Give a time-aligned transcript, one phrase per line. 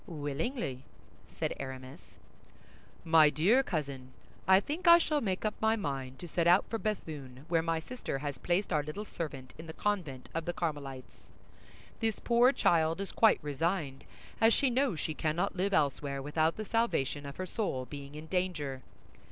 [0.07, 0.83] "Willingly,"
[1.35, 1.99] said Aramis.
[3.05, 4.13] "MY DEAR COUSIN,
[4.47, 7.77] I think I shall make up my mind to set out for Béthune, where my
[7.79, 11.27] sister has placed our little servant in the convent of the Carmelites;
[11.99, 14.03] this poor child is quite resigned,
[14.41, 18.25] as she knows she cannot live elsewhere without the salvation of her soul being in
[18.25, 18.81] danger.